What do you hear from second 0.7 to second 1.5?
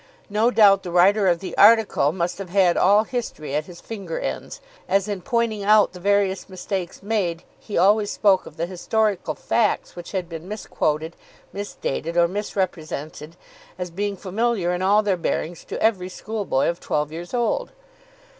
the writer of